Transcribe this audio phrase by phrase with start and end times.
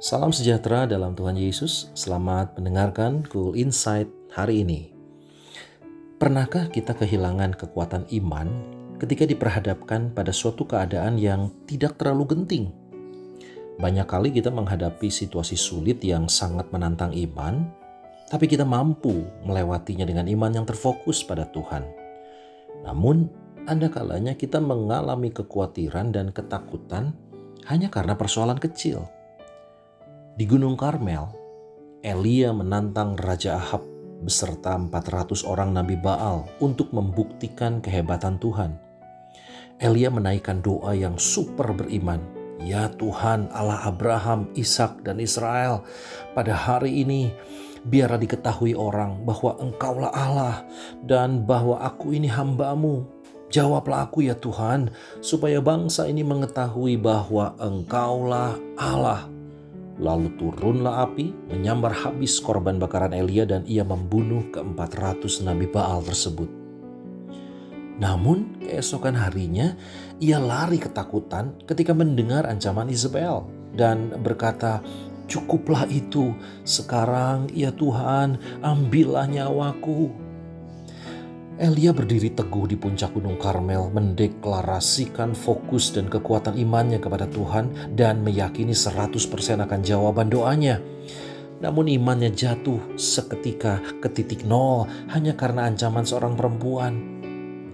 [0.00, 1.92] Salam sejahtera dalam Tuhan Yesus.
[1.92, 4.96] Selamat mendengarkan Cool Insight hari ini.
[6.16, 8.48] Pernahkah kita kehilangan kekuatan iman
[8.96, 12.72] ketika diperhadapkan pada suatu keadaan yang tidak terlalu genting?
[13.76, 17.68] Banyak kali kita menghadapi situasi sulit yang sangat menantang iman,
[18.32, 21.84] tapi kita mampu melewatinya dengan iman yang terfokus pada Tuhan.
[22.88, 23.28] Namun,
[23.68, 27.12] ada kalanya kita mengalami kekhawatiran dan ketakutan
[27.68, 29.19] hanya karena persoalan kecil
[30.38, 31.26] di Gunung Karmel,
[32.00, 33.82] Elia menantang Raja Ahab
[34.22, 38.78] beserta 400 orang Nabi Baal untuk membuktikan kehebatan Tuhan.
[39.80, 42.20] Elia menaikkan doa yang super beriman.
[42.60, 45.82] Ya Tuhan Allah Abraham, Ishak dan Israel,
[46.36, 47.32] pada hari ini
[47.88, 50.68] biarlah diketahui orang bahwa engkaulah Allah
[51.00, 53.08] dan bahwa aku ini hambamu.
[53.50, 59.39] Jawablah aku ya Tuhan, supaya bangsa ini mengetahui bahwa engkaulah Allah
[60.00, 66.00] Lalu turunlah api, menyambar habis korban bakaran Elia dan ia membunuh keempat ratus Nabi Baal
[66.00, 66.48] tersebut.
[68.00, 69.76] Namun keesokan harinya
[70.16, 73.44] ia lari ketakutan ketika mendengar ancaman Isabel
[73.76, 74.80] dan berkata,
[75.30, 76.34] Cukuplah itu,
[76.66, 80.29] sekarang ya Tuhan ambillah nyawaku.
[81.60, 88.24] Elia berdiri teguh di puncak Gunung Karmel, mendeklarasikan fokus dan kekuatan imannya kepada Tuhan dan
[88.24, 89.20] meyakini 100%
[89.68, 90.80] akan jawaban doanya.
[91.60, 96.96] Namun imannya jatuh seketika ke titik nol hanya karena ancaman seorang perempuan.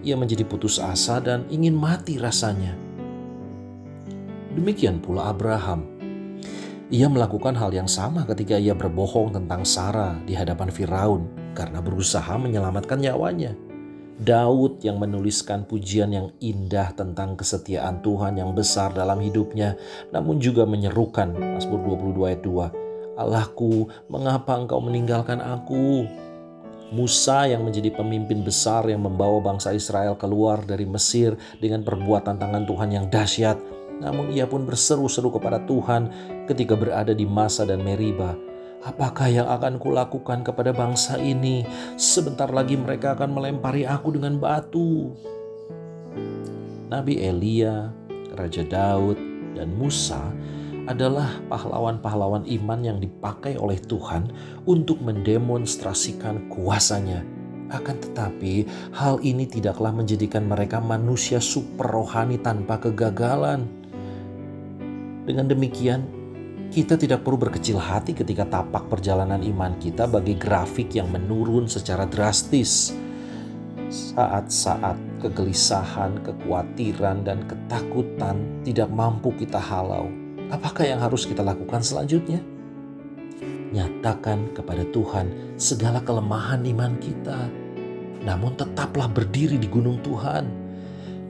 [0.02, 2.74] Ia menjadi putus asa dan ingin mati rasanya.
[4.58, 5.86] Demikian pula Abraham.
[6.90, 12.34] Ia melakukan hal yang sama ketika ia berbohong tentang Sarah di hadapan Firaun karena berusaha
[12.34, 13.65] menyelamatkan nyawanya.
[14.16, 19.76] Daud yang menuliskan pujian yang indah tentang kesetiaan Tuhan yang besar dalam hidupnya,
[20.08, 26.08] namun juga menyerukan Mazmur 22 ayat 2, Allahku, mengapa engkau meninggalkan aku?
[26.96, 32.64] Musa yang menjadi pemimpin besar yang membawa bangsa Israel keluar dari Mesir dengan perbuatan tangan
[32.64, 33.58] Tuhan yang dahsyat,
[34.00, 36.08] namun ia pun berseru-seru kepada Tuhan
[36.48, 38.45] ketika berada di Masa dan Meriba
[38.86, 41.66] Apakah yang akan kulakukan kepada bangsa ini?
[41.98, 45.10] Sebentar lagi mereka akan melempari aku dengan batu.
[46.86, 47.90] Nabi Elia,
[48.38, 49.18] Raja Daud,
[49.58, 50.22] dan Musa
[50.86, 54.30] adalah pahlawan-pahlawan iman yang dipakai oleh Tuhan
[54.70, 57.26] untuk mendemonstrasikan kuasanya.
[57.74, 63.66] Akan tetapi, hal ini tidaklah menjadikan mereka manusia super rohani tanpa kegagalan.
[65.26, 66.06] Dengan demikian,
[66.70, 72.04] kita tidak perlu berkecil hati ketika tapak perjalanan iman kita bagi grafik yang menurun secara
[72.04, 72.92] drastis.
[73.86, 80.10] Saat-saat kegelisahan, kekhawatiran, dan ketakutan tidak mampu kita halau,
[80.50, 82.42] apakah yang harus kita lakukan selanjutnya?
[83.70, 87.46] Nyatakan kepada Tuhan segala kelemahan iman kita,
[88.26, 90.66] namun tetaplah berdiri di gunung Tuhan.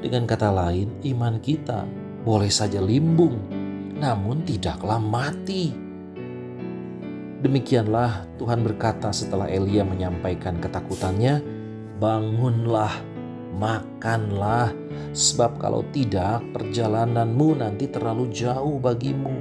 [0.01, 1.85] Dengan kata lain, iman kita
[2.25, 3.56] boleh saja limbung
[3.97, 5.73] namun tidaklah mati.
[7.41, 11.41] Demikianlah Tuhan berkata setelah Elia menyampaikan ketakutannya,
[12.01, 12.93] "Bangunlah,
[13.57, 14.73] makanlah,
[15.13, 19.37] sebab kalau tidak, perjalananmu nanti terlalu jauh bagimu."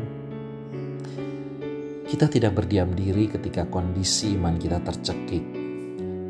[2.05, 5.43] Kita tidak berdiam diri ketika kondisi iman kita tercekik.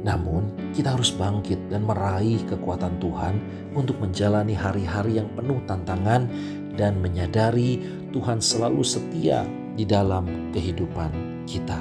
[0.05, 3.35] Namun, kita harus bangkit dan meraih kekuatan Tuhan
[3.73, 6.29] untuk menjalani hari-hari yang penuh tantangan
[6.75, 7.79] dan menyadari
[8.11, 11.79] Tuhan selalu setia di dalam kehidupan kita.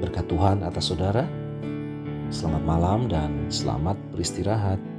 [0.00, 1.24] Berkat Tuhan atas saudara,
[2.32, 4.91] selamat malam dan selamat beristirahat.